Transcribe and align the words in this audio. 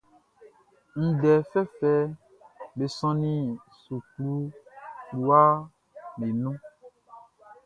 Ndɛ 1.07 1.31
fɛfɛʼm 1.51 2.09
be 2.75 2.85
sɔnnin 2.97 3.41
suklu 3.81 4.33
fluwaʼm 5.07 5.59
be 6.17 6.27
nun. 6.41 6.57